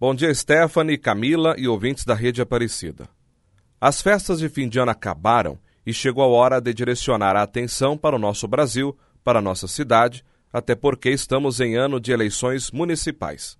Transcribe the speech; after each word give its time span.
Bom 0.00 0.14
dia, 0.14 0.32
Stephanie, 0.32 0.96
Camila 0.96 1.56
e 1.58 1.66
ouvintes 1.66 2.04
da 2.04 2.14
Rede 2.14 2.40
Aparecida. 2.40 3.08
As 3.80 4.00
festas 4.00 4.38
de 4.38 4.48
fim 4.48 4.68
de 4.68 4.78
ano 4.78 4.92
acabaram 4.92 5.58
e 5.84 5.92
chegou 5.92 6.22
a 6.22 6.28
hora 6.28 6.60
de 6.60 6.72
direcionar 6.72 7.34
a 7.34 7.42
atenção 7.42 7.98
para 7.98 8.14
o 8.14 8.18
nosso 8.18 8.46
Brasil, 8.46 8.96
para 9.24 9.40
a 9.40 9.42
nossa 9.42 9.66
cidade, 9.66 10.24
até 10.52 10.76
porque 10.76 11.10
estamos 11.10 11.58
em 11.58 11.74
ano 11.74 11.98
de 11.98 12.12
eleições 12.12 12.70
municipais. 12.70 13.58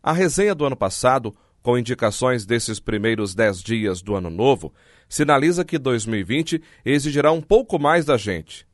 A 0.00 0.12
resenha 0.12 0.54
do 0.54 0.64
ano 0.64 0.76
passado, 0.76 1.34
com 1.60 1.76
indicações 1.76 2.46
desses 2.46 2.78
primeiros 2.78 3.34
dez 3.34 3.60
dias 3.60 4.00
do 4.00 4.14
ano 4.14 4.30
novo, 4.30 4.72
sinaliza 5.08 5.64
que 5.64 5.76
2020 5.76 6.62
exigirá 6.84 7.32
um 7.32 7.42
pouco 7.42 7.80
mais 7.80 8.04
da 8.04 8.16
gente. 8.16 8.64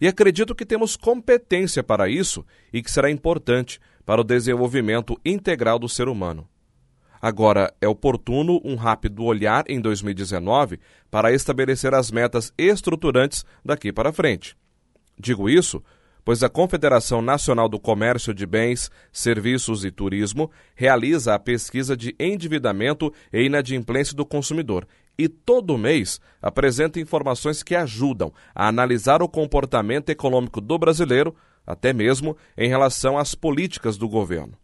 E 0.00 0.08
acredito 0.08 0.56
que 0.56 0.66
temos 0.66 0.96
competência 0.96 1.84
para 1.84 2.08
isso 2.08 2.44
e 2.72 2.82
que 2.82 2.90
será 2.90 3.08
importante 3.10 3.80
para 4.06 4.20
o 4.20 4.24
desenvolvimento 4.24 5.20
integral 5.24 5.78
do 5.78 5.88
ser 5.88 6.08
humano. 6.08 6.48
Agora, 7.20 7.74
é 7.80 7.88
oportuno 7.88 8.60
um 8.64 8.76
rápido 8.76 9.24
olhar 9.24 9.64
em 9.68 9.80
2019 9.80 10.78
para 11.10 11.32
estabelecer 11.32 11.92
as 11.92 12.10
metas 12.10 12.52
estruturantes 12.56 13.44
daqui 13.64 13.92
para 13.92 14.12
frente. 14.12 14.56
Digo 15.18 15.50
isso 15.50 15.82
pois 16.26 16.42
a 16.42 16.48
Confederação 16.48 17.22
Nacional 17.22 17.68
do 17.68 17.78
Comércio 17.78 18.34
de 18.34 18.44
Bens, 18.44 18.90
Serviços 19.12 19.84
e 19.84 19.92
Turismo 19.92 20.50
realiza 20.74 21.32
a 21.32 21.38
pesquisa 21.38 21.96
de 21.96 22.16
endividamento 22.18 23.12
e 23.32 23.42
inadimplência 23.42 24.12
do 24.12 24.26
consumidor 24.26 24.88
e 25.16 25.28
todo 25.28 25.78
mês 25.78 26.20
apresenta 26.42 26.98
informações 26.98 27.62
que 27.62 27.76
ajudam 27.76 28.32
a 28.52 28.66
analisar 28.66 29.22
o 29.22 29.28
comportamento 29.28 30.10
econômico 30.10 30.60
do 30.60 30.76
brasileiro 30.76 31.32
até 31.66 31.92
mesmo 31.92 32.36
em 32.56 32.68
relação 32.68 33.18
às 33.18 33.34
políticas 33.34 33.98
do 33.98 34.08
governo. 34.08 34.56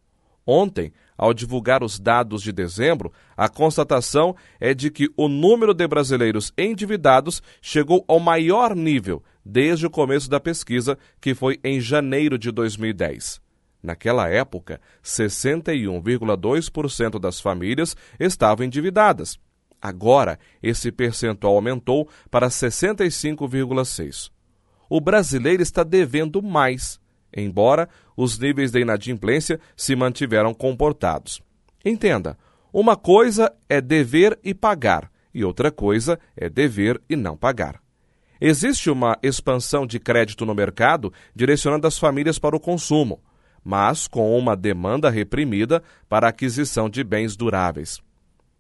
Ontem, 0.47 0.93
ao 1.16 1.34
divulgar 1.34 1.83
os 1.84 1.98
dados 1.98 2.43
de 2.43 2.52
dezembro, 2.52 3.12
a 3.37 3.48
constatação 3.48 4.37
é 4.60 4.73
de 4.74 4.88
que 4.91 5.09
o 5.16 5.29
número 5.29 5.74
de 5.74 5.87
brasileiros 5.87 6.52
endividados 6.59 7.43
chegou 7.60 8.04
ao 8.09 8.21
maior 8.21 8.74
nível 8.74 9.23
desde 9.45 9.87
o 9.87 9.91
começo 9.91 10.30
da 10.30 10.41
pesquisa, 10.41 10.99
que 11.21 11.35
foi 11.35 11.60
em 11.63 11.79
janeiro 11.80 12.38
de 12.38 12.51
2010. 12.51 13.41
Naquela 13.82 14.29
época, 14.29 14.80
61,2% 15.02 17.19
das 17.19 17.41
famílias 17.41 17.96
estavam 18.19 18.65
endividadas. 18.65 19.38
Agora, 19.80 20.38
esse 20.63 20.93
percentual 20.93 21.57
aumentou 21.57 22.09
para 22.30 22.46
65,6% 22.48 24.30
o 24.95 25.01
brasileiro 25.01 25.63
está 25.63 25.82
devendo 25.82 26.43
mais, 26.43 27.01
embora 27.37 27.88
os 28.16 28.38
níveis 28.38 28.71
de 28.71 28.80
inadimplência 28.80 29.61
se 29.77 29.97
mantiveram 29.97 30.52
comportados. 30.52 31.41
Entenda, 31.85 32.37
uma 32.73 32.97
coisa 32.97 33.52
é 33.69 33.80
dever 33.80 34.38
e 34.43 34.55
pagar, 34.55 35.11
e 35.35 35.45
outra 35.45 35.71
coisa 35.71 36.19
é 36.37 36.49
dever 36.49 37.01
e 37.09 37.16
não 37.16 37.37
pagar. 37.37 37.80
Existe 38.41 38.91
uma 38.91 39.16
expansão 39.23 39.87
de 39.87 40.01
crédito 40.01 40.45
no 40.45 40.55
mercado 40.55 41.13
direcionando 41.35 41.87
as 41.87 41.99
famílias 41.99 42.38
para 42.38 42.57
o 42.57 42.60
consumo, 42.60 43.23
mas 43.65 44.09
com 44.09 44.37
uma 44.37 44.57
demanda 44.57 45.09
reprimida 45.09 45.83
para 46.09 46.27
a 46.27 46.30
aquisição 46.30 46.91
de 46.91 47.05
bens 47.05 47.37
duráveis. 47.37 48.01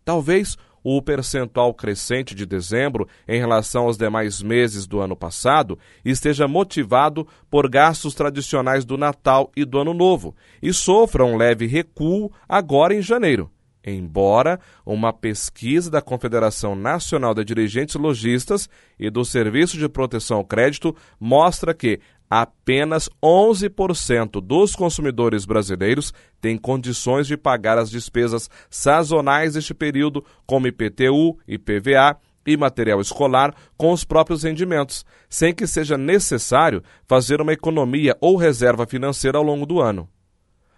Talvez 0.04 0.56
o 0.82 1.00
percentual 1.00 1.72
crescente 1.72 2.34
de 2.34 2.44
dezembro 2.44 3.08
em 3.26 3.38
relação 3.38 3.84
aos 3.84 3.96
demais 3.96 4.42
meses 4.42 4.86
do 4.86 5.00
ano 5.00 5.16
passado 5.16 5.78
esteja 6.04 6.48
motivado 6.48 7.26
por 7.50 7.68
gastos 7.68 8.14
tradicionais 8.14 8.84
do 8.84 8.96
Natal 8.96 9.50
e 9.56 9.64
do 9.64 9.78
Ano 9.78 9.94
Novo 9.94 10.34
e 10.62 10.72
sofra 10.72 11.24
um 11.24 11.36
leve 11.36 11.66
recuo 11.66 12.30
agora 12.48 12.94
em 12.94 13.02
janeiro. 13.02 13.50
Embora 13.84 14.60
uma 14.86 15.12
pesquisa 15.12 15.90
da 15.90 16.00
Confederação 16.00 16.76
Nacional 16.76 17.34
de 17.34 17.44
Dirigentes 17.44 17.96
Logistas 17.96 18.68
e 18.96 19.10
do 19.10 19.24
Serviço 19.24 19.76
de 19.76 19.88
Proteção 19.88 20.36
ao 20.36 20.44
Crédito 20.44 20.94
mostra 21.18 21.74
que 21.74 21.98
apenas 22.34 23.10
11% 23.22 24.40
dos 24.40 24.74
consumidores 24.74 25.44
brasileiros 25.44 26.14
têm 26.40 26.56
condições 26.56 27.26
de 27.26 27.36
pagar 27.36 27.76
as 27.76 27.90
despesas 27.90 28.48
sazonais 28.70 29.52
deste 29.52 29.74
período, 29.74 30.24
como 30.46 30.66
IPTU, 30.66 31.38
IPVA 31.46 32.16
e 32.46 32.56
material 32.56 33.02
escolar, 33.02 33.54
com 33.76 33.92
os 33.92 34.02
próprios 34.02 34.44
rendimentos, 34.44 35.04
sem 35.28 35.54
que 35.54 35.66
seja 35.66 35.98
necessário 35.98 36.82
fazer 37.06 37.38
uma 37.42 37.52
economia 37.52 38.16
ou 38.18 38.38
reserva 38.38 38.86
financeira 38.86 39.36
ao 39.36 39.44
longo 39.44 39.66
do 39.66 39.78
ano. 39.78 40.08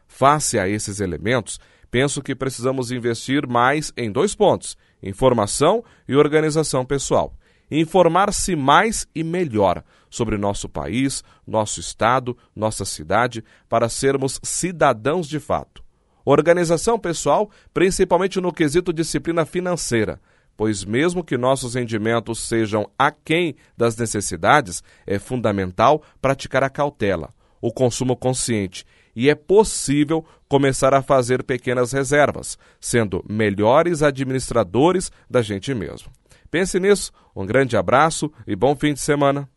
Face 0.08 0.58
a 0.58 0.68
esses 0.68 0.98
elementos, 0.98 1.60
penso 1.88 2.20
que 2.20 2.34
precisamos 2.34 2.90
investir 2.90 3.46
mais 3.46 3.92
em 3.96 4.10
dois 4.10 4.34
pontos: 4.34 4.76
informação 5.00 5.84
e 6.08 6.16
organização 6.16 6.84
pessoal 6.84 7.32
informar-se 7.70 8.54
mais 8.54 9.06
e 9.14 9.22
melhor 9.24 9.82
sobre 10.10 10.38
nosso 10.38 10.68
país, 10.68 11.24
nosso 11.46 11.80
estado, 11.80 12.36
nossa 12.54 12.84
cidade, 12.84 13.44
para 13.68 13.88
sermos 13.88 14.40
cidadãos 14.42 15.28
de 15.28 15.40
fato. 15.40 15.82
Organização 16.24 16.98
pessoal, 16.98 17.50
principalmente 17.72 18.40
no 18.40 18.52
quesito 18.52 18.92
disciplina 18.92 19.44
financeira, 19.44 20.20
pois, 20.56 20.84
mesmo 20.84 21.24
que 21.24 21.36
nossos 21.36 21.74
rendimentos 21.74 22.40
sejam 22.40 22.88
aquém 22.98 23.56
das 23.76 23.96
necessidades, 23.96 24.82
é 25.06 25.18
fundamental 25.18 26.02
praticar 26.22 26.62
a 26.62 26.70
cautela, 26.70 27.30
o 27.60 27.72
consumo 27.72 28.16
consciente 28.16 28.86
e 29.14 29.30
é 29.30 29.34
possível 29.34 30.24
começar 30.48 30.94
a 30.94 31.02
fazer 31.02 31.42
pequenas 31.42 31.92
reservas, 31.92 32.58
sendo 32.80 33.24
melhores 33.28 34.02
administradores 34.02 35.10
da 35.28 35.42
gente 35.42 35.74
mesmo. 35.74 36.10
Pense 36.50 36.78
nisso, 36.78 37.12
um 37.34 37.44
grande 37.44 37.76
abraço 37.76 38.32
e 38.46 38.54
bom 38.54 38.76
fim 38.76 38.94
de 38.94 39.00
semana. 39.00 39.48